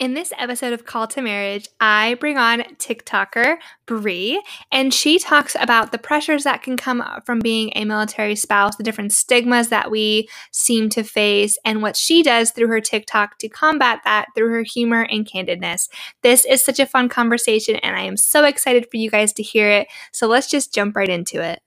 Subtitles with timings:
[0.00, 4.42] In this episode of Call to Marriage, I bring on TikToker Bree,
[4.72, 8.82] and she talks about the pressures that can come from being a military spouse, the
[8.82, 13.48] different stigmas that we seem to face, and what she does through her TikTok to
[13.50, 15.90] combat that through her humor and candidness.
[16.22, 19.42] This is such a fun conversation, and I am so excited for you guys to
[19.42, 19.88] hear it.
[20.12, 21.60] So let's just jump right into it.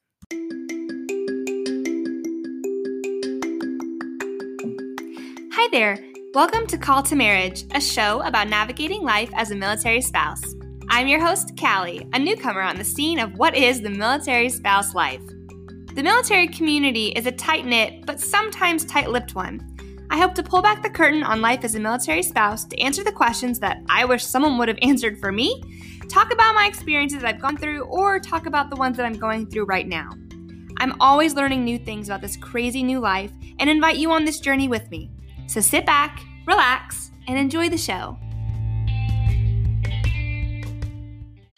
[5.54, 6.12] Hi there.
[6.34, 10.41] Welcome to Call to Marriage, a show about navigating life as a military spouse.
[10.90, 14.96] I'm your host, Callie, a newcomer on the scene of what is the military spouse
[14.96, 15.22] life.
[15.94, 19.62] The military community is a tight knit, but sometimes tight lipped one.
[20.10, 23.04] I hope to pull back the curtain on life as a military spouse to answer
[23.04, 25.62] the questions that I wish someone would have answered for me,
[26.10, 29.46] talk about my experiences I've gone through, or talk about the ones that I'm going
[29.46, 30.10] through right now.
[30.77, 34.40] I'm always learning new things about this crazy new life and invite you on this
[34.40, 35.12] journey with me.
[35.48, 38.18] So sit back, relax, and enjoy the show.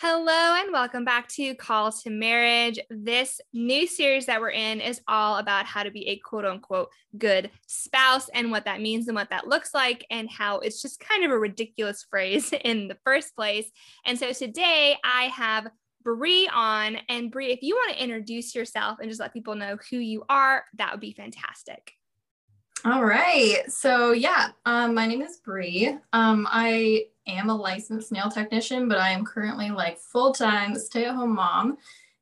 [0.02, 2.80] Hello, and welcome back to Call to Marriage.
[2.89, 6.89] This new series that we're in is all about how to be a quote unquote
[7.17, 10.99] good spouse and what that means and what that looks like, and how it's just
[10.99, 13.72] kind of a ridiculous phrase in the first place.
[14.05, 15.67] And so today I have
[16.03, 16.97] Bree on.
[17.09, 20.23] And Bree, if you want to introduce yourself and just let people know who you
[20.30, 21.94] are, that would be fantastic.
[22.86, 23.64] All right.
[23.67, 25.97] So yeah, um, my name is Bree.
[26.14, 31.05] Um, I am a licensed nail technician, but I am currently like full time stay
[31.05, 31.77] at home mom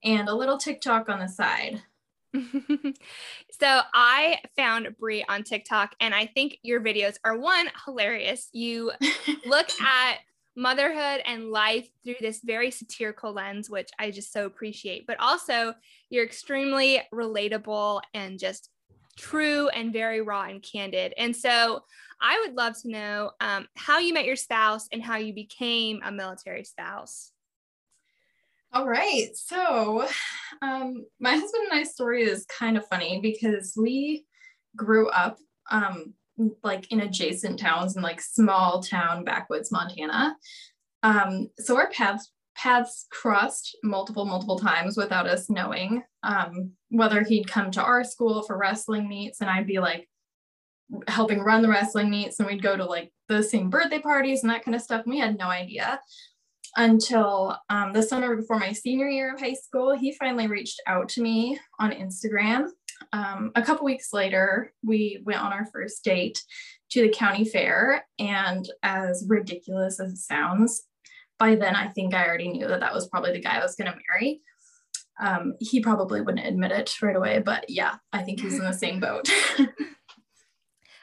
[0.06, 1.82] and a little TikTok on the side.
[2.34, 8.48] so I found Bree on TikTok, and I think your videos are one hilarious.
[8.54, 8.94] You
[9.46, 10.20] look at
[10.56, 15.08] motherhood and life through this very satirical lens, which I just so appreciate.
[15.08, 15.74] But also,
[16.10, 18.70] you're extremely relatable and just
[19.18, 21.14] true and very raw and candid.
[21.18, 21.84] And so
[22.22, 26.02] I would love to know um, how you met your spouse and how you became
[26.04, 27.32] a military spouse.
[28.72, 29.30] All right.
[29.36, 30.08] So,
[30.64, 34.26] um, my husband and I's story is kind of funny because we
[34.76, 35.38] grew up
[35.70, 36.14] um,
[36.64, 40.36] like in adjacent towns in like small town backwoods Montana.
[41.04, 47.48] Um, so our paths paths crossed multiple, multiple times without us knowing um, whether he'd
[47.48, 50.08] come to our school for wrestling meets and I'd be like
[51.08, 54.50] helping run the wrestling meets and we'd go to like the same birthday parties and
[54.50, 55.04] that kind of stuff.
[55.04, 56.00] And we had no idea
[56.76, 59.96] until um, the summer before my senior year of high school.
[59.96, 62.68] He finally reached out to me on Instagram.
[63.12, 66.44] Um, a couple weeks later, we went on our first date
[66.92, 68.06] to the county fair.
[68.20, 70.84] And as ridiculous as it sounds,
[71.40, 73.76] by then I think I already knew that that was probably the guy I was
[73.76, 74.42] going to marry.
[75.20, 78.74] Um, he probably wouldn't admit it right away, but yeah, I think he's in the
[78.74, 79.30] same boat.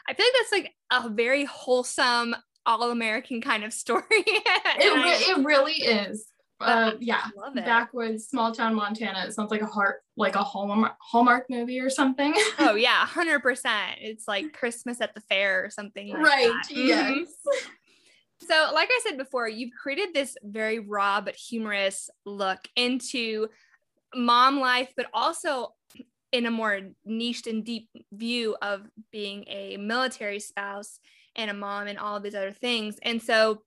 [0.09, 2.35] I feel like that's like a very wholesome,
[2.67, 4.03] all American kind of story.
[4.11, 6.27] it, re- it really is.
[6.61, 7.25] Uh, yeah,
[7.55, 9.25] backwoods, small town Montana.
[9.27, 12.35] It sounds like a heart, like a Hallmark Hallmark movie or something.
[12.59, 13.97] oh yeah, hundred percent.
[13.99, 16.09] It's like Christmas at the fair or something.
[16.09, 16.53] Like right.
[16.69, 16.77] That.
[16.77, 17.09] Yes.
[17.09, 17.69] Mm-hmm.
[18.43, 23.49] So, like I said before, you've created this very raw but humorous look into
[24.15, 25.75] mom life, but also
[26.33, 31.01] in a more niched and deep view of being a military spouse
[31.37, 32.97] and a mom and all these other things.
[33.03, 33.62] And so,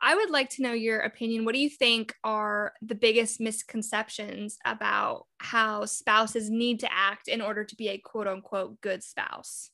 [0.00, 1.46] I would like to know your opinion.
[1.46, 7.40] What do you think are the biggest misconceptions about how spouses need to act in
[7.40, 9.70] order to be a quote unquote good spouse?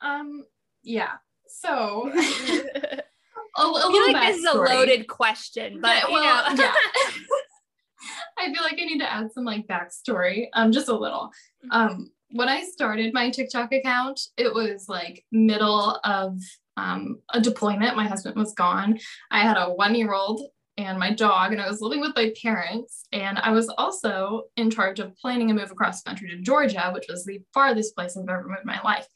[0.00, 0.46] Um,
[0.82, 1.18] yeah.
[1.52, 6.64] So a, a I feel like this is a loaded question, but well, you know.
[6.64, 6.74] yeah.
[8.38, 11.30] I feel like I need to add some like backstory, um, just a little.
[11.64, 11.70] Mm-hmm.
[11.72, 16.38] Um, when I started my TikTok account, it was like middle of
[16.76, 17.96] um, a deployment.
[17.96, 18.98] My husband was gone.
[19.30, 20.42] I had a one year old
[20.78, 23.04] and my dog, and I was living with my parents.
[23.12, 26.90] And I was also in charge of planning a move across the country to Georgia,
[26.94, 29.06] which was the farthest place I've ever moved in my life.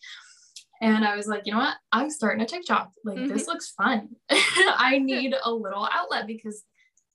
[0.84, 1.76] And I was like, you know what?
[1.92, 2.92] I'm starting a TikTok.
[3.04, 3.28] Like, mm-hmm.
[3.28, 4.10] this looks fun.
[4.30, 6.62] I need a little outlet because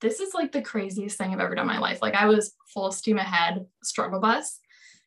[0.01, 2.01] this is like the craziest thing I've ever done in my life.
[2.01, 4.59] Like, I was full steam ahead, struggle bus.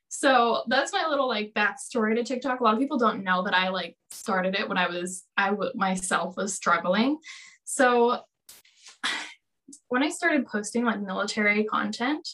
[0.09, 2.61] So that's my little like backstory to TikTok.
[2.61, 5.51] A lot of people don't know that I like started it when I was, I
[5.51, 7.19] w- myself was struggling.
[7.65, 8.21] So
[9.89, 12.29] when I started posting like military content,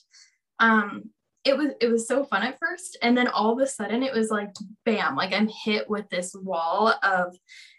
[0.59, 1.11] um,
[1.45, 4.13] it was it was so fun at first and then all of a sudden it
[4.13, 4.51] was like
[4.85, 7.37] bam like i'm hit with this wall of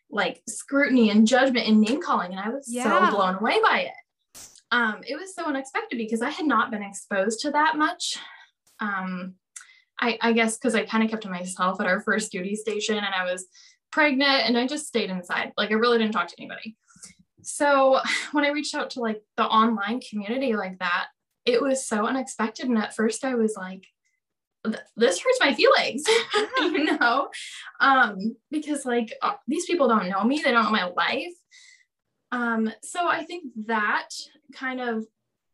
[0.09, 3.09] like scrutiny and judgment and name calling and i was yeah.
[3.09, 4.39] so blown away by it
[4.71, 8.17] um it was so unexpected because i had not been exposed to that much
[8.79, 9.35] um
[9.99, 12.97] i i guess because i kind of kept to myself at our first duty station
[12.97, 13.47] and i was
[13.91, 15.51] pregnant and I just stayed inside.
[15.57, 16.75] Like I really didn't talk to anybody.
[17.41, 17.99] So
[18.31, 21.07] when I reached out to like the online community like that,
[21.45, 22.67] it was so unexpected.
[22.67, 23.85] And at first I was like,
[24.95, 26.03] this hurts my feelings,
[26.57, 27.29] you know,
[27.79, 31.33] um, because like uh, these people don't know me, they don't know my life.
[32.31, 34.09] Um, so I think that
[34.53, 35.05] kind of,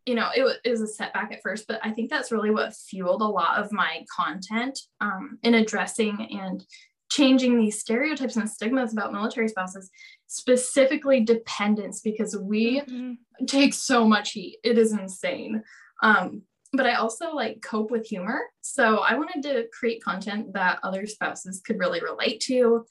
[0.05, 2.75] you know, it, it was a setback at first, but I think that's really what
[2.75, 6.63] fueled a lot of my content um, in addressing and
[7.09, 9.89] changing these stereotypes and stigmas about military spouses,
[10.27, 13.45] specifically dependents, because we mm-hmm.
[13.45, 14.57] take so much heat.
[14.63, 15.63] It is insane.
[16.01, 16.43] Um,
[16.73, 18.41] but I also like cope with humor.
[18.61, 22.85] So I wanted to create content that other spouses could really relate to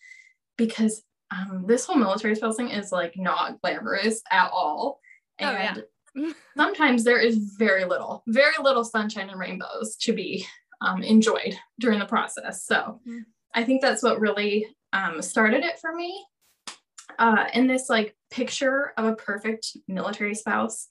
[0.57, 5.01] because um, this whole military spouse thing is like not glamorous at all.
[5.39, 5.85] And
[6.17, 6.33] oh, yeah.
[6.57, 10.47] sometimes there is very little, very little sunshine and rainbows to be
[10.81, 12.65] um, enjoyed during the process.
[12.65, 13.19] So mm-hmm.
[13.55, 16.25] I think that's what really um, started it for me.
[17.19, 20.89] Uh, and this like picture of a perfect military spouse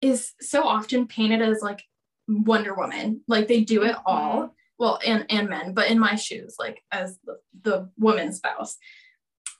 [0.00, 1.82] is so often painted as like
[2.28, 3.22] Wonder Woman.
[3.28, 4.42] Like they do it all.
[4.42, 4.52] Mm-hmm.
[4.78, 8.76] Well, and and men, but in my shoes, like as the, the woman spouse.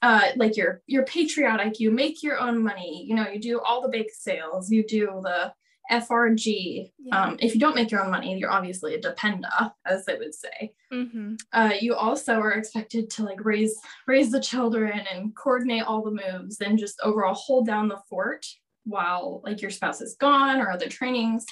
[0.01, 3.81] Uh, like you're you're patriotic, you make your own money, you know, you do all
[3.81, 5.53] the bake sales, you do the
[5.91, 6.93] FRG.
[6.99, 7.23] Yeah.
[7.23, 10.35] Um, if you don't make your own money, you're obviously a dependa, as they would
[10.35, 10.73] say.
[10.93, 11.35] Mm-hmm.
[11.53, 13.77] Uh, you also are expected to like raise
[14.07, 18.47] raise the children and coordinate all the moves and just overall hold down the fort
[18.85, 21.45] while like your spouse is gone or other trainings.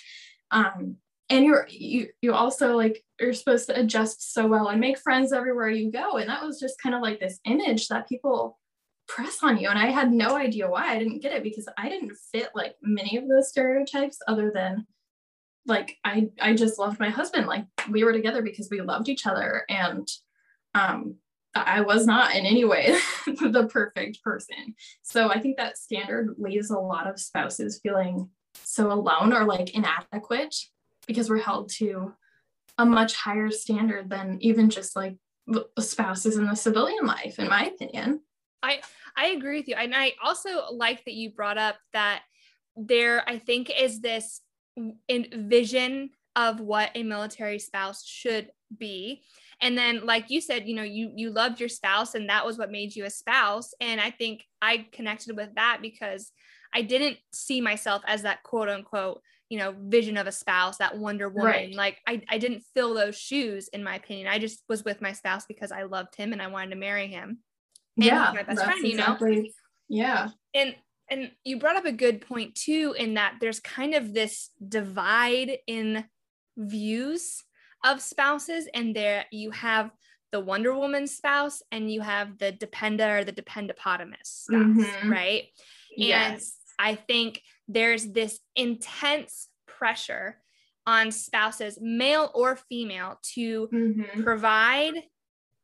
[0.51, 0.97] Um,
[1.31, 5.33] and you're you you also like you're supposed to adjust so well and make friends
[5.33, 8.59] everywhere you go and that was just kind of like this image that people
[9.15, 11.89] press on you and i had no idea why i didn't get it because i
[11.89, 14.87] didn't fit like many of those stereotypes other than
[15.67, 17.47] like i i just loved my husband.
[17.47, 20.07] Like we were together because we loved each other and
[20.75, 21.17] um
[21.55, 22.97] i was not in any way
[23.27, 24.75] the perfect person.
[25.03, 29.75] So i think that standard leaves a lot of spouses feeling so alone or like
[29.75, 30.55] inadequate
[31.07, 32.13] because we're held to
[32.79, 35.17] a much higher standard than even just like
[35.79, 38.21] spouses in the civilian life in my opinion
[38.63, 38.81] i
[39.17, 39.75] i agree with you.
[39.75, 42.23] And i also like that you brought up that
[42.77, 44.41] there i think is this
[45.11, 49.23] vision of what a military spouse should be.
[49.61, 52.57] And then like you said you know you you loved your spouse and that was
[52.57, 53.75] what made you a spouse.
[53.81, 56.33] And i think i connected with that because
[56.73, 60.97] i didn't see myself as that quote unquote you know vision of a spouse that
[60.97, 61.51] wonder woman.
[61.51, 61.75] Right.
[61.75, 64.29] like I, I didn't fill those shoes in my opinion.
[64.29, 67.09] I just was with my spouse because i loved him and i wanted to marry
[67.09, 67.41] him
[68.07, 69.49] yeah my best friend exactly, you know
[69.89, 70.75] yeah and
[71.11, 75.59] and you brought up a good point too in that there's kind of this divide
[75.67, 76.05] in
[76.57, 77.43] views
[77.85, 79.91] of spouses and there you have
[80.33, 85.11] the wonder woman spouse and you have the dependa or the dependopotamus spouse mm-hmm.
[85.11, 85.45] right
[85.97, 86.31] yes.
[86.31, 86.43] and
[86.79, 90.37] i think there's this intense pressure
[90.87, 94.23] on spouses, male or female, to mm-hmm.
[94.23, 94.95] provide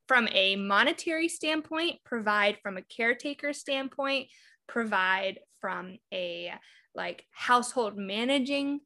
[0.09, 4.29] from a monetary standpoint, provide from a caretaker standpoint,
[4.69, 6.53] provide from a
[6.95, 8.81] like household managing,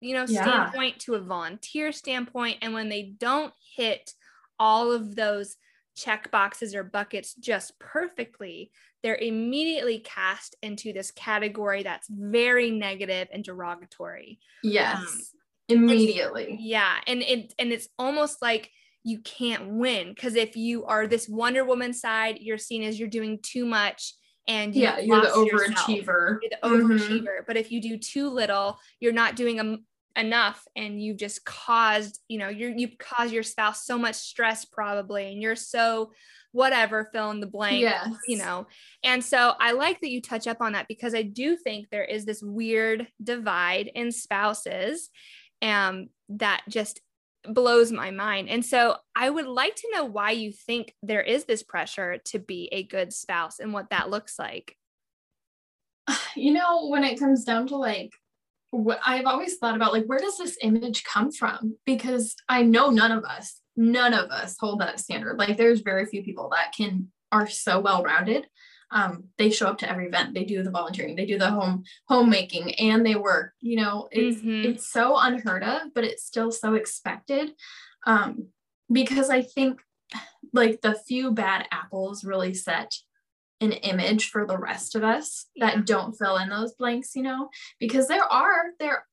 [0.00, 0.42] you know, yeah.
[0.42, 2.58] standpoint to a volunteer standpoint.
[2.62, 4.12] And when they don't hit
[4.58, 5.56] all of those
[5.96, 8.70] check boxes or buckets just perfectly,
[9.02, 14.38] they're immediately cast into this category that's very negative and derogatory.
[14.62, 14.98] Yes.
[14.98, 15.20] Um,
[15.68, 16.58] immediately.
[16.60, 18.70] Yeah, and it and it's almost like
[19.06, 23.08] you can't win because if you are this Wonder Woman side, you're seen as you're
[23.08, 24.14] doing too much
[24.48, 26.38] and you yeah, you're the overachiever.
[26.42, 27.20] You're the overachiever.
[27.20, 27.44] Mm-hmm.
[27.46, 32.20] But if you do too little, you're not doing a, enough, and you've just caused,
[32.26, 36.10] you know, you you cause your spouse so much stress probably, and you're so
[36.50, 38.08] whatever fill in the blank yes.
[38.26, 38.66] you know
[39.04, 42.04] and so i like that you touch up on that because i do think there
[42.04, 45.10] is this weird divide in spouses
[45.60, 47.02] um that just
[47.52, 51.44] blows my mind and so i would like to know why you think there is
[51.44, 54.76] this pressure to be a good spouse and what that looks like
[56.36, 58.12] you know when it comes down to like
[59.06, 63.12] I've always thought about like where does this image come from because I know none
[63.12, 65.38] of us none of us hold that standard.
[65.38, 68.46] Like there's very few people that can are so well rounded.
[68.92, 71.82] Um, they show up to every event, they do the volunteering, they do the home
[72.08, 73.52] homemaking, and they work.
[73.60, 74.70] You know, it's mm-hmm.
[74.70, 77.50] it's so unheard of, but it's still so expected.
[78.06, 78.48] Um,
[78.90, 79.80] because I think
[80.52, 82.94] like the few bad apples really set
[83.60, 85.74] an image for the rest of us yeah.
[85.74, 87.48] that don't fill in those blanks, you know,
[87.80, 89.04] because there are there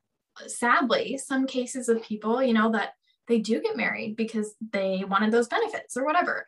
[0.48, 2.94] sadly some cases of people, you know, that
[3.28, 6.46] they do get married because they wanted those benefits or whatever.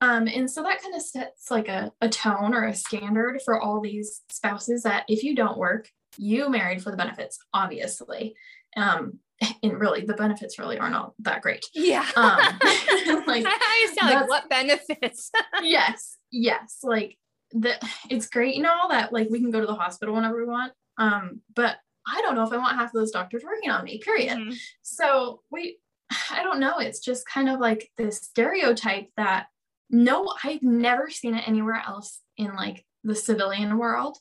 [0.00, 3.60] Um, and so that kind of sets like a, a tone or a standard for
[3.60, 8.34] all these spouses that if you don't work, you married for the benefits, obviously.
[8.76, 9.18] Um,
[9.62, 11.64] and really the benefits really are not all that great.
[11.74, 12.06] Yeah.
[12.16, 12.38] Um,
[13.26, 15.30] like, I sound like what benefits?
[15.62, 16.16] yes.
[16.32, 16.78] Yes.
[16.82, 17.16] Like
[17.52, 17.74] the,
[18.10, 20.72] it's great, and all that like we can go to the hospital whenever we want.
[20.98, 23.98] Um, but I don't know if I want half of those doctors working on me,
[23.98, 24.36] period.
[24.36, 24.54] Mm-hmm.
[24.82, 25.78] So we,
[26.30, 26.78] I don't know.
[26.78, 29.46] It's just kind of like this stereotype that
[29.90, 34.18] no, I've never seen it anywhere else in like the civilian world.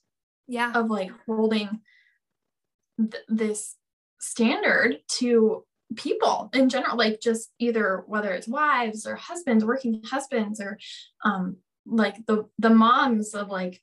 [0.48, 0.72] Yeah.
[0.74, 1.82] Of like holding
[2.98, 3.76] th- this
[4.20, 5.66] standard to
[5.96, 10.80] people in general, like just either whether it's wives or husbands, working husbands, or
[11.24, 13.82] um, like the the moms of like,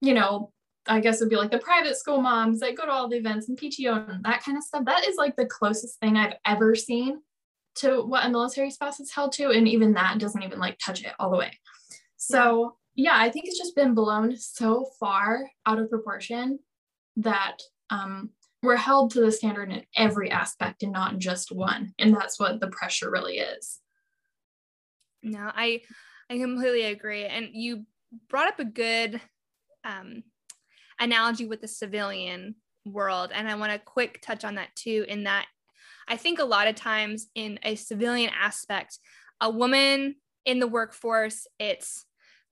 [0.00, 0.52] you know,
[0.86, 3.48] I guess it'd be like the private school moms that go to all the events
[3.48, 4.84] and PTO and that kind of stuff.
[4.84, 7.20] That is like the closest thing I've ever seen
[7.76, 9.50] to what a military spouse is held to.
[9.50, 11.58] And even that doesn't even like touch it all the way.
[12.16, 16.58] So yeah, I think it's just been blown so far out of proportion
[17.16, 17.58] that
[17.90, 18.30] um,
[18.62, 21.92] we're held to the standard in every aspect and not just one.
[21.98, 23.80] And that's what the pressure really is.
[25.22, 25.80] No, I
[26.30, 27.24] I completely agree.
[27.24, 27.84] And you
[28.28, 29.20] brought up a good
[29.84, 30.22] um,
[30.98, 33.30] analogy with the civilian world.
[33.32, 35.46] And I want to quick touch on that too, in that
[36.06, 38.98] I think a lot of times in a civilian aspect,
[39.40, 42.04] a woman in the workforce, it's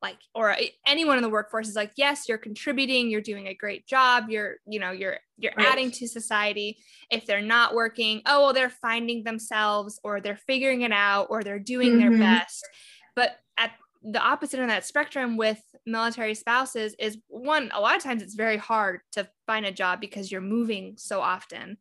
[0.03, 0.55] like or
[0.87, 4.57] anyone in the workforce is like yes you're contributing you're doing a great job you're
[4.67, 5.69] you know you're you're right.
[5.69, 6.77] adding to society
[7.11, 11.43] if they're not working oh well they're finding themselves or they're figuring it out or
[11.43, 12.19] they're doing mm-hmm.
[12.19, 12.67] their best
[13.15, 13.71] but at
[14.05, 18.35] the opposite on that spectrum with military spouses is one a lot of times it's
[18.35, 21.77] very hard to find a job because you're moving so often.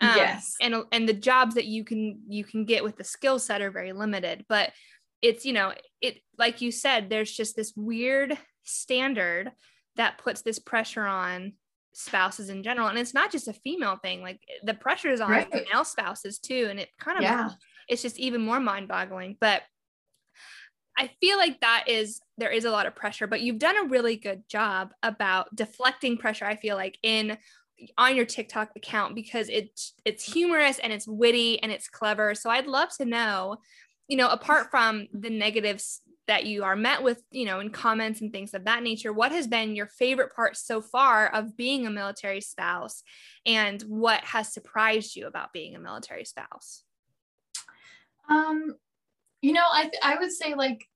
[0.00, 0.54] Um, yes.
[0.60, 3.70] and and the jobs that you can you can get with the skill set are
[3.70, 4.72] very limited but
[5.22, 9.52] it's you know it like you said there's just this weird standard
[9.96, 11.54] that puts this pressure on
[11.96, 12.88] spouses in general.
[12.88, 15.50] And it's not just a female thing like the pressure is on right.
[15.72, 16.66] male spouses too.
[16.68, 17.50] And it kind of yeah.
[17.88, 19.62] it's just even more mind-boggling but
[20.96, 23.88] I feel like that is there is a lot of pressure, but you've done a
[23.88, 26.46] really good job about deflecting pressure.
[26.46, 27.36] I feel like in
[27.98, 32.34] on your TikTok account because it's it's humorous and it's witty and it's clever.
[32.34, 33.58] So I'd love to know
[34.08, 38.20] you know, apart from the negatives that you are met with, you know, in comments
[38.20, 41.86] and things of that nature, what has been your favorite part so far of being
[41.86, 43.02] a military spouse
[43.44, 46.82] and what has surprised you about being a military spouse?
[48.28, 48.76] Um,
[49.46, 50.88] you know, I I would say like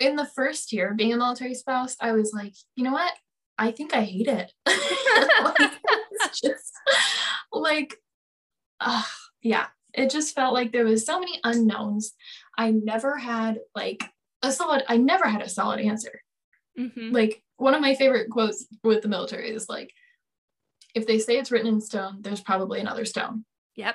[0.00, 3.12] in the first year being a military spouse, I was like, you know what?
[3.56, 4.52] I think I hate it.
[4.66, 5.72] like,
[6.10, 6.72] it's just
[7.52, 7.94] like,
[8.80, 9.04] uh,
[9.40, 12.12] yeah, it just felt like there was so many unknowns.
[12.56, 14.02] I never had like
[14.42, 16.20] a solid, I never had a solid answer.
[16.76, 17.12] Mm-hmm.
[17.12, 19.92] Like one of my favorite quotes with the military is like,
[20.92, 23.44] if they say it's written in stone, there's probably another stone.
[23.76, 23.94] Yep.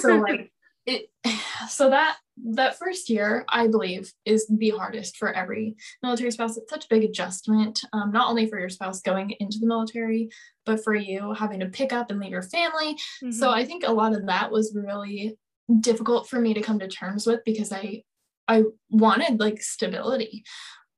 [0.00, 0.52] so like
[0.86, 1.10] it
[1.68, 2.16] so that
[2.52, 6.56] that first year i believe is the hardest for every military spouse.
[6.56, 10.28] It's such a big adjustment um, not only for your spouse going into the military
[10.64, 12.94] but for you having to pick up and leave your family.
[12.94, 13.32] Mm-hmm.
[13.32, 15.36] so i think a lot of that was really
[15.80, 18.02] difficult for me to come to terms with because i
[18.48, 20.44] i wanted like stability.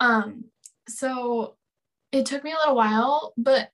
[0.00, 0.44] Um
[0.88, 1.56] so
[2.12, 3.68] it took me a little while but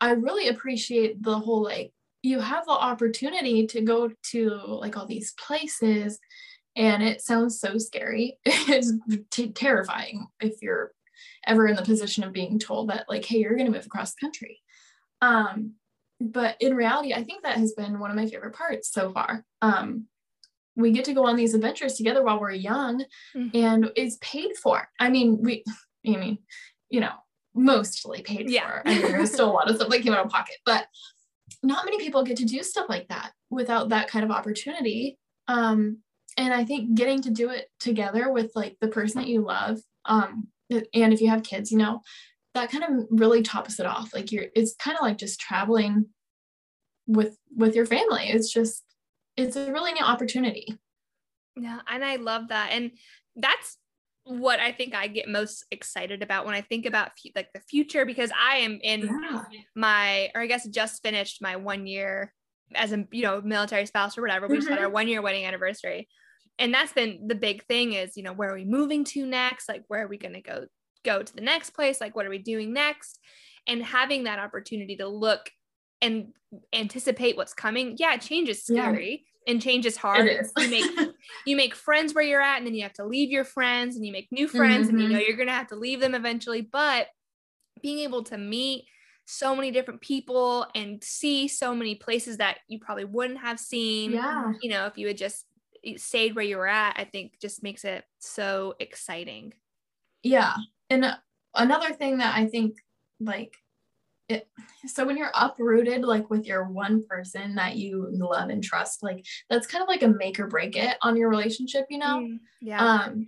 [0.00, 5.06] i really appreciate the whole like you have the opportunity to go to like all
[5.06, 6.18] these places
[6.76, 8.38] and it sounds so scary.
[8.46, 8.92] It's
[9.30, 10.92] t- terrifying if you're
[11.46, 14.12] ever in the position of being told that like hey you're going to move across
[14.14, 14.60] the country.
[15.22, 15.74] Um
[16.22, 19.44] but in reality i think that has been one of my favorite parts so far.
[19.62, 20.06] Um
[20.76, 23.48] we get to go on these adventures together while we're young mm-hmm.
[23.54, 24.88] and it's paid for.
[24.98, 25.64] I mean we
[26.06, 26.38] i mean
[26.88, 27.12] you know
[27.54, 28.66] mostly paid yeah.
[28.66, 28.88] for.
[28.88, 30.86] I mean there's still a lot of stuff that came out of pocket but
[31.62, 35.18] not many people get to do stuff like that without that kind of opportunity.
[35.48, 35.98] Um,
[36.36, 39.78] and I think getting to do it together with like the person that you love,
[40.04, 42.00] um, and if you have kids, you know,
[42.54, 44.14] that kind of really tops it off.
[44.14, 46.06] Like you're, it's kind of like just traveling
[47.06, 48.28] with with your family.
[48.28, 48.84] It's just,
[49.36, 50.78] it's a really neat opportunity.
[51.56, 52.92] Yeah, and I love that, and
[53.34, 53.76] that's
[54.30, 58.04] what I think I get most excited about when I think about like the future
[58.04, 59.42] because I am in yeah.
[59.74, 62.32] my or I guess just finished my one year
[62.74, 64.46] as a you know military spouse or whatever.
[64.46, 64.60] We mm-hmm.
[64.60, 64.94] just had our mm-hmm.
[64.94, 66.08] one year wedding anniversary,
[66.58, 69.68] and that's been the big thing is you know where are we moving to next?
[69.68, 70.66] Like where are we going to go
[71.04, 72.00] go to the next place?
[72.00, 73.18] Like what are we doing next?
[73.66, 75.50] And having that opportunity to look
[76.00, 76.28] and
[76.72, 77.96] anticipate what's coming.
[77.98, 79.26] Yeah, change is scary.
[79.46, 80.28] And change is hard.
[80.28, 80.52] Is.
[80.58, 81.08] you make
[81.46, 84.04] you make friends where you're at, and then you have to leave your friends, and
[84.04, 84.96] you make new friends, mm-hmm.
[84.96, 85.24] and you know mm-hmm.
[85.28, 86.60] you're gonna have to leave them eventually.
[86.62, 87.08] But
[87.82, 88.84] being able to meet
[89.26, 94.12] so many different people and see so many places that you probably wouldn't have seen.
[94.12, 94.52] Yeah.
[94.60, 95.46] You know, if you had just
[95.96, 99.54] stayed where you were at, I think just makes it so exciting.
[100.22, 100.54] Yeah.
[100.90, 101.16] And uh,
[101.54, 102.76] another thing that I think
[103.20, 103.56] like
[104.30, 104.48] it,
[104.86, 109.24] so when you're uprooted like with your one person that you love and trust like
[109.48, 112.20] that's kind of like a make or break it on your relationship you know?
[112.20, 112.84] Mm, yeah.
[112.84, 113.26] Um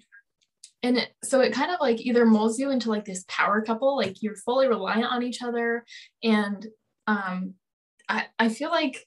[0.85, 3.97] and it, so it kind of like either molds you into like this power couple
[3.97, 5.85] like you're fully reliant on each other
[6.23, 6.66] and
[7.06, 7.54] um
[8.09, 9.06] i i feel like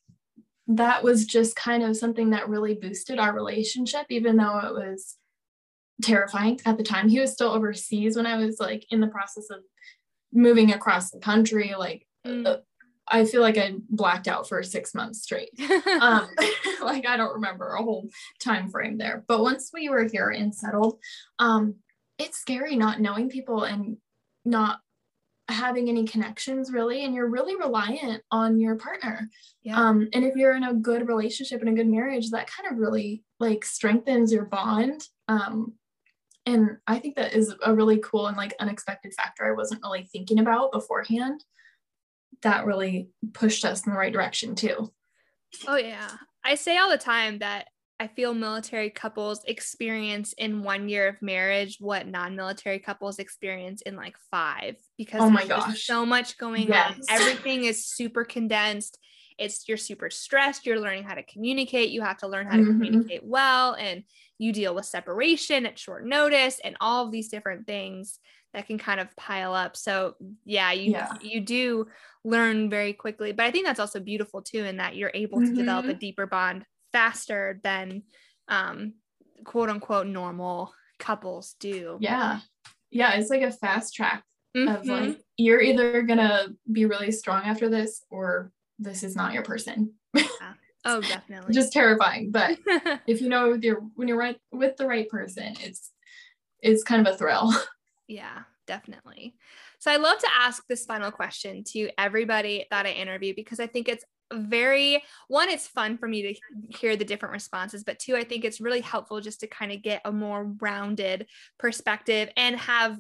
[0.68, 5.18] that was just kind of something that really boosted our relationship even though it was
[6.02, 7.08] terrifying at the time.
[7.08, 9.60] He was still overseas when i was like in the process of
[10.36, 12.46] moving across the country like mm.
[12.46, 12.58] uh,
[13.08, 15.50] i feel like i blacked out for six months straight
[16.01, 16.27] um,
[16.82, 18.08] like i don't remember a whole
[18.39, 21.00] time frame there but once we were here and settled
[21.39, 21.75] um,
[22.18, 23.98] it's scary not knowing people and
[24.44, 24.80] not
[25.48, 29.30] having any connections really and you're really reliant on your partner
[29.62, 29.80] yeah.
[29.80, 32.80] um and if you're in a good relationship and a good marriage that kind of
[32.80, 35.74] really like strengthens your bond um
[36.46, 40.08] and i think that is a really cool and like unexpected factor i wasn't really
[40.12, 41.44] thinking about beforehand
[42.42, 44.92] that really pushed us in the right direction too.
[45.68, 46.10] Oh yeah.
[46.44, 51.22] I say all the time that i feel military couples experience in one year of
[51.22, 55.86] marriage what non-military couples experience in like five because oh my gosh.
[55.86, 56.94] so much going yes.
[56.94, 59.00] on everything is super condensed.
[59.38, 60.66] It's you're super stressed.
[60.66, 61.90] You're learning how to communicate.
[61.90, 62.72] You have to learn how to mm-hmm.
[62.72, 64.04] communicate well and
[64.38, 68.20] you deal with separation at short notice and all of these different things
[68.54, 70.15] that can kind of pile up so
[70.46, 71.12] yeah you yeah.
[71.22, 71.88] you do
[72.24, 75.46] learn very quickly but i think that's also beautiful too in that you're able to
[75.46, 75.56] mm-hmm.
[75.56, 76.00] develop a mm-hmm.
[76.00, 78.04] deeper bond faster than
[78.48, 78.94] um
[79.44, 82.39] quote unquote normal couples do yeah
[82.92, 84.24] yeah it's like a fast track
[84.56, 84.74] mm-hmm.
[84.74, 89.43] of like you're either gonna be really strong after this or this is not your
[89.43, 89.93] person.
[90.13, 90.24] Yeah.
[90.86, 91.54] Oh, definitely.
[91.54, 92.32] Just terrifying.
[92.32, 92.58] But
[93.08, 95.91] if you know you're when you're right with the right person, it's
[96.62, 97.54] it's kind of a thrill.
[98.08, 99.34] Yeah, definitely.
[99.80, 103.65] So I love to ask this final question to everybody that I interview because I
[103.65, 108.15] think it's very one it's fun for me to hear the different responses but two
[108.15, 111.28] i think it's really helpful just to kind of get a more rounded
[111.60, 112.98] perspective and have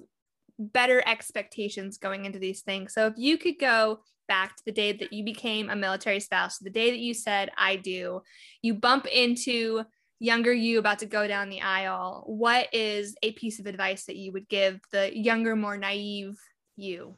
[0.59, 4.91] better expectations going into these things so if you could go back to the day
[4.93, 8.21] that you became a military spouse, the day that you said, I do,
[8.61, 9.83] you bump into
[10.19, 12.23] younger you about to go down the aisle.
[12.25, 16.37] What is a piece of advice that you would give the younger, more naive
[16.75, 17.17] you?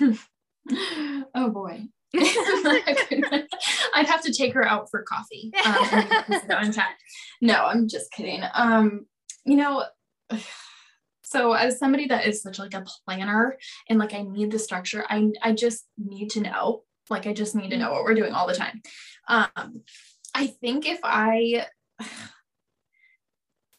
[0.00, 1.84] oh boy.
[2.16, 5.50] I'd have to take her out for coffee.
[5.64, 6.72] Um,
[7.40, 8.42] no, I'm just kidding.
[8.54, 9.06] Um,
[9.44, 9.84] you know,
[11.34, 13.58] so as somebody that is such like a planner
[13.90, 16.84] and like I need the structure, I I just need to know.
[17.10, 18.80] Like I just need to know what we're doing all the time.
[19.28, 19.82] Um,
[20.32, 21.66] I think if I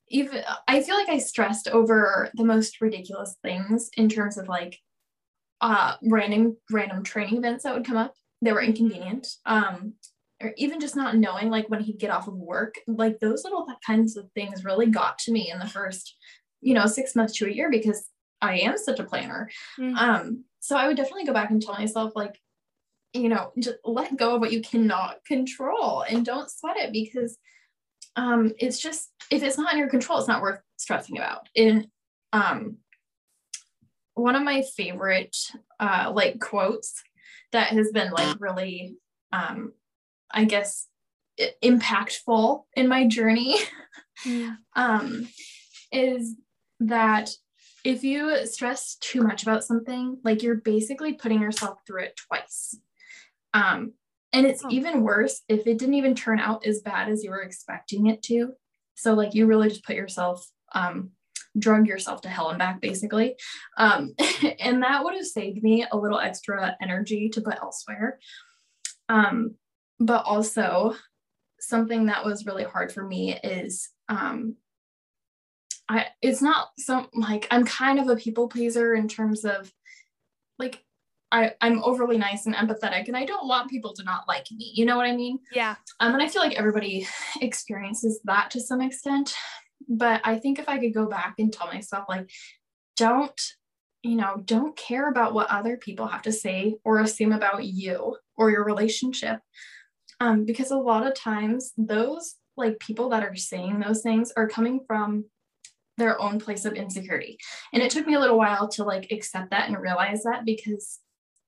[0.10, 4.78] even I feel like I stressed over the most ridiculous things in terms of like
[5.62, 8.14] uh random random training events that would come up.
[8.42, 9.28] They were inconvenient.
[9.46, 9.94] Um
[10.44, 13.66] or even just not knowing like when he'd get off of work like those little
[13.88, 16.18] kinds of things really got to me in the first
[16.66, 18.10] you know, six months to a year because
[18.42, 19.50] I am such a planner.
[19.80, 19.96] Mm-hmm.
[19.96, 22.42] Um, so I would definitely go back and tell myself, like,
[23.14, 27.38] you know, just let go of what you cannot control and don't sweat it because
[28.16, 31.48] um, it's just if it's not in your control, it's not worth stressing about.
[31.56, 31.88] And
[32.34, 32.78] um,
[34.16, 35.38] one of my favorite
[35.80, 37.04] uh, like quotes
[37.52, 38.96] that has been like really,
[39.32, 39.74] um,
[40.32, 40.88] I guess,
[41.64, 43.60] impactful in my journey
[44.26, 44.58] mm.
[44.76, 45.28] um,
[45.92, 46.36] is
[46.80, 47.32] that
[47.84, 52.78] if you stress too much about something, like you're basically putting yourself through it twice.
[53.54, 53.94] Um,
[54.34, 54.70] and it's oh.
[54.70, 58.22] even worse if it didn't even turn out as bad as you were expecting it
[58.24, 58.54] to.
[58.96, 61.12] So, like, you really just put yourself, um,
[61.58, 63.36] drug yourself to hell and back, basically.
[63.78, 64.14] Um,
[64.60, 68.20] and that would have saved me a little extra energy to put elsewhere.
[69.08, 69.56] Um,
[70.00, 70.96] but also,
[71.60, 74.56] something that was really hard for me is um,
[75.88, 79.72] I it's not some like I'm kind of a people pleaser in terms of
[80.58, 80.84] like
[81.32, 84.72] I, I'm overly nice and empathetic and I don't want people to not like me.
[84.74, 85.40] You know what I mean?
[85.52, 85.76] Yeah.
[86.00, 87.08] Um, and I feel like everybody
[87.42, 89.36] experiences that to some extent.
[89.88, 92.30] But I think if I could go back and tell myself, like,
[92.96, 93.40] don't,
[94.02, 98.18] you know, don't care about what other people have to say or assume about you
[98.38, 99.40] or your relationship.
[100.22, 104.48] Um, because a lot of times those like people that are saying those things are
[104.48, 105.26] coming from
[105.98, 107.38] their own place of insecurity.
[107.74, 111.00] And it took me a little while to like accept that and realize that because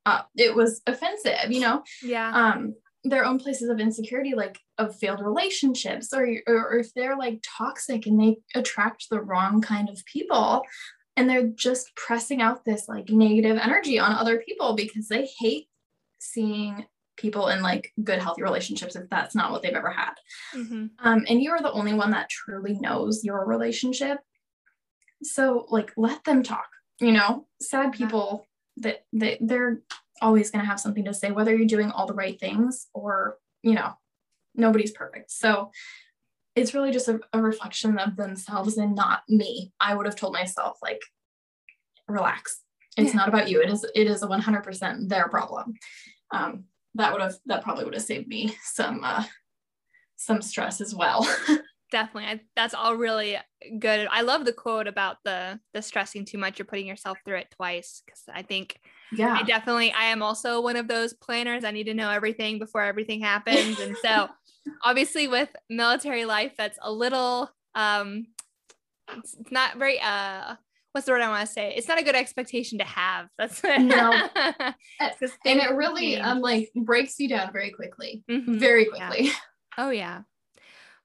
[0.05, 1.83] uh, it was offensive, you know?
[2.01, 2.31] Yeah.
[2.31, 7.17] Um, their own places of insecurity, like of failed relationships, or, or, or if they're
[7.17, 10.63] like toxic and they attract the wrong kind of people,
[11.17, 15.67] and they're just pressing out this like negative energy on other people because they hate
[16.19, 16.85] seeing
[17.17, 20.13] people in like good healthy relationships if that's not what they've ever had
[20.55, 20.85] mm-hmm.
[20.99, 24.19] um, and you are the only one that truly knows your relationship
[25.23, 26.67] so like let them talk
[26.99, 27.45] you know?
[27.61, 28.45] Sad people
[28.77, 29.81] that they, they're
[30.21, 33.37] always going to have something to say whether you're doing all the right things or
[33.61, 33.93] you know
[34.55, 35.31] nobody's perfect.
[35.31, 35.71] So
[36.55, 39.71] it's really just a, a reflection of themselves and not me.
[39.79, 41.01] I would have told myself like
[42.07, 42.61] relax.
[42.97, 43.17] It's yeah.
[43.17, 43.61] not about you.
[43.61, 45.73] It is it is a 100% their problem.
[46.31, 49.23] Um, that would have that probably would have saved me some uh,
[50.15, 51.27] some stress as well
[51.91, 53.37] definitely I, that's all really
[53.79, 57.37] good i love the quote about the the stressing too much you're putting yourself through
[57.37, 58.79] it twice because i think
[59.11, 62.59] yeah i definitely i am also one of those planners i need to know everything
[62.59, 64.27] before everything happens and so
[64.83, 68.27] obviously with military life that's a little um
[69.17, 70.55] it's, it's not very uh
[70.97, 71.75] what's the word I want to say?
[71.75, 73.27] It's not a good expectation to have.
[73.37, 74.27] That's no.
[74.35, 74.73] and
[75.45, 78.23] it really um like breaks you down very quickly.
[78.27, 78.57] Mm-hmm.
[78.57, 79.25] Very quickly.
[79.25, 79.33] Yeah.
[79.77, 80.21] Oh yeah.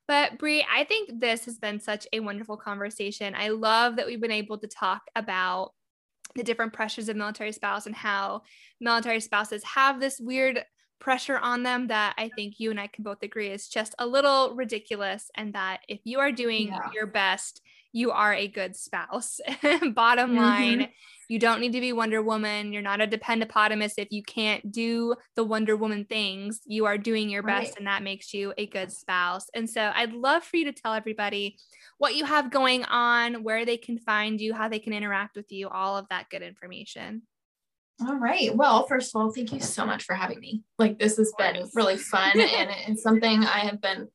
[0.08, 3.34] But Brie, I think this has been such a wonderful conversation.
[3.36, 5.72] I love that we've been able to talk about
[6.34, 8.42] the different pressures of military spouse and how
[8.80, 10.64] military spouses have this weird
[10.98, 14.06] pressure on them that I think you and I can both agree is just a
[14.06, 15.30] little ridiculous.
[15.36, 16.90] And that if you are doing yeah.
[16.94, 17.60] your best,
[17.92, 19.40] you are a good spouse.
[19.62, 20.36] Bottom mm-hmm.
[20.36, 20.88] line,
[21.28, 22.72] you don't need to be Wonder Woman.
[22.72, 26.60] You're not a dependopotamus if you can't do the Wonder Woman things.
[26.66, 27.78] You are doing your best, right.
[27.78, 29.46] and that makes you a good spouse.
[29.54, 31.58] And so I'd love for you to tell everybody
[31.98, 35.50] what you have going on, where they can find you, how they can interact with
[35.52, 37.22] you, all of that good information.
[38.00, 38.54] All right.
[38.54, 40.62] Well, first of all, thank you so much for having me.
[40.78, 44.08] Like, this has been really fun and it's something I have been,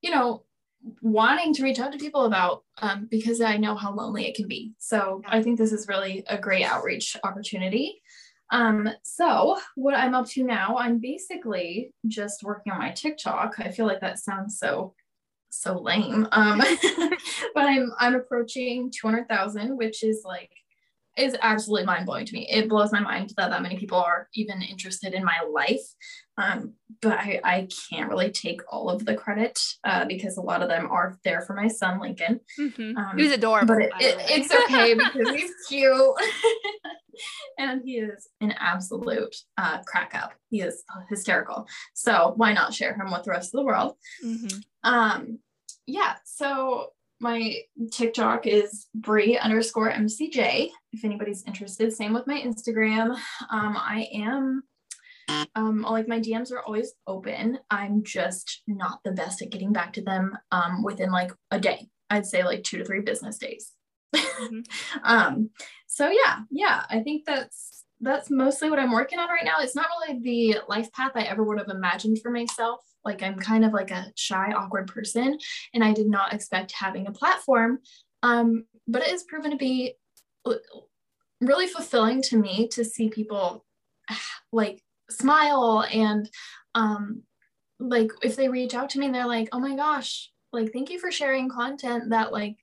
[0.00, 0.44] you know,
[1.00, 4.48] wanting to reach out to people about um, because I know how lonely it can
[4.48, 4.72] be.
[4.78, 8.02] So I think this is really a great outreach opportunity.
[8.50, 13.54] Um, so what I'm up to now, I'm basically just working on my TikTok.
[13.58, 14.94] I feel like that sounds so
[15.50, 16.26] so lame.
[16.32, 16.58] Um,
[17.54, 20.50] but I'm I'm approaching 200,000, which is like
[21.16, 22.48] is absolutely mind blowing to me.
[22.50, 25.82] It blows my mind that that many people are even interested in my life.
[26.36, 30.62] Um, but I, I can't really take all of the credit uh, because a lot
[30.62, 32.40] of them are there for my son Lincoln.
[32.58, 32.96] Mm-hmm.
[32.96, 36.14] Um, he adorable, but it, it, it's okay because he's cute,
[37.58, 40.32] and he is an absolute uh, crack up.
[40.50, 41.68] He is hysterical.
[41.94, 43.94] So why not share him with the rest of the world?
[44.24, 44.58] Mm-hmm.
[44.82, 45.38] Um,
[45.86, 46.16] yeah.
[46.24, 46.88] So
[47.24, 47.56] my
[47.90, 50.68] TikTok is Brie underscore MCJ.
[50.92, 53.16] If anybody's interested, same with my Instagram.
[53.50, 54.62] Um, I am
[55.54, 57.58] um, like my DMs are always open.
[57.70, 61.88] I'm just not the best at getting back to them um, within like a day.
[62.10, 63.72] I'd say like two to three business days.
[64.14, 64.60] Mm-hmm.
[65.02, 65.48] um,
[65.86, 69.60] so yeah, yeah, I think that's that's mostly what I'm working on right now.
[69.60, 72.80] It's not really the life path I ever would have imagined for myself.
[73.04, 75.38] Like I'm kind of like a shy, awkward person,
[75.72, 77.80] and I did not expect having a platform.
[78.22, 79.94] Um, but it has proven to be
[81.40, 83.64] really fulfilling to me to see people
[84.52, 86.28] like smile and
[86.74, 87.22] um,
[87.78, 90.98] like if they reach out to me they're like, oh my gosh, like thank you
[90.98, 92.56] for sharing content that like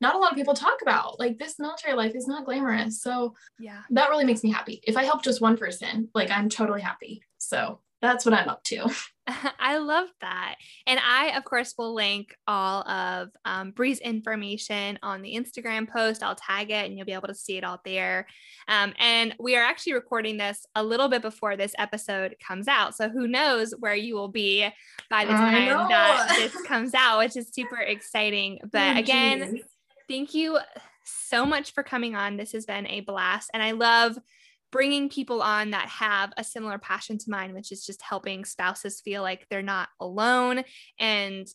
[0.00, 1.18] not a lot of people talk about.
[1.18, 3.02] Like this military life is not glamorous.
[3.02, 4.80] So yeah, that really makes me happy.
[4.84, 7.22] If I help just one person, like I'm totally happy.
[7.38, 8.88] So that's what I'm up to.
[9.58, 10.56] I love that.
[10.86, 16.22] And I, of course, will link all of um, Brie's information on the Instagram post.
[16.22, 18.26] I'll tag it and you'll be able to see it all there.
[18.68, 22.96] Um, and we are actually recording this a little bit before this episode comes out.
[22.96, 24.68] So who knows where you will be
[25.10, 28.58] by the time that this comes out, which is super exciting.
[28.70, 29.60] But oh, again,
[30.08, 30.58] thank you
[31.04, 32.36] so much for coming on.
[32.36, 33.50] This has been a blast.
[33.54, 34.18] And I love
[34.70, 39.00] bringing people on that have a similar passion to mine, which is just helping spouses
[39.00, 40.64] feel like they're not alone
[40.98, 41.48] and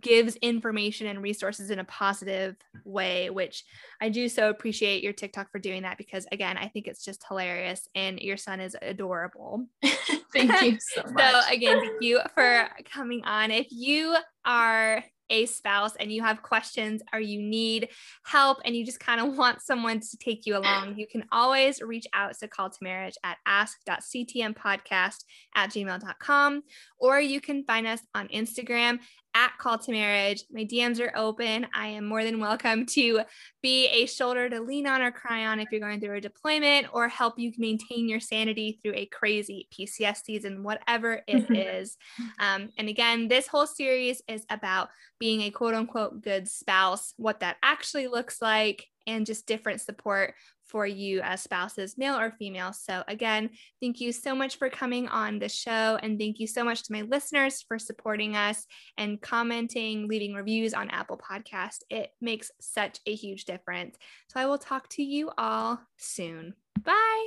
[0.00, 3.64] gives information and resources in a positive way, which
[4.00, 7.24] I do so appreciate your TikTok for doing that because again, I think it's just
[7.28, 9.66] hilarious and your son is adorable.
[10.32, 11.32] thank you so much.
[11.32, 13.50] so again, thank you for coming on.
[13.50, 17.88] If you are a spouse and you have questions or you need
[18.24, 21.80] help and you just kind of want someone to take you along, you can always
[21.80, 26.62] reach out to Call to Marriage at ask.ctmpodcast at gmail.com
[26.98, 28.98] or you can find us on Instagram
[29.36, 30.44] at Call to Marriage.
[30.50, 31.66] My DMs are open.
[31.74, 33.20] I am more than welcome to
[33.62, 36.86] be a shoulder to lean on or cry on if you're going through a deployment
[36.94, 41.98] or help you maintain your sanity through a crazy PCS season, whatever it is.
[42.40, 44.88] Um, and again, this whole series is about
[45.20, 50.34] being a quote unquote good spouse, what that actually looks like, and just different support
[50.66, 52.72] for you as spouses, male or female.
[52.72, 53.50] So, again,
[53.80, 55.98] thank you so much for coming on the show.
[56.02, 58.66] And thank you so much to my listeners for supporting us
[58.98, 61.78] and commenting, leaving reviews on Apple Podcast.
[61.90, 63.96] It makes such a huge difference.
[64.28, 66.54] So, I will talk to you all soon.
[66.82, 67.24] Bye.